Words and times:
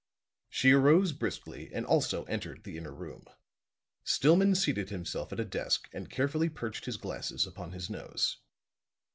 She 0.49 0.71
arose 0.71 1.11
briskly 1.11 1.69
and 1.71 1.85
also 1.85 2.23
entered 2.23 2.63
the 2.63 2.75
inner 2.75 2.91
room. 2.91 3.25
Stillman 4.03 4.55
seated 4.55 4.89
himself 4.89 5.31
at 5.31 5.39
a 5.39 5.45
desk 5.45 5.87
and 5.93 6.09
carefully 6.09 6.49
perched 6.49 6.85
his 6.85 6.97
glasses 6.97 7.45
upon 7.45 7.71
his 7.73 7.87
nose. 7.87 8.37